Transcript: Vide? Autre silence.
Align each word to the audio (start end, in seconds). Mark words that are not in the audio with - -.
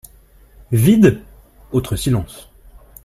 Vide? 0.71 1.21
Autre 1.71 1.95
silence. 1.95 2.49